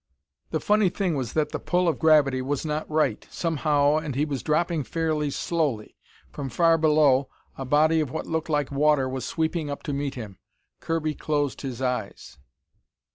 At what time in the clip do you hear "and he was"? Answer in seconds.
3.97-4.41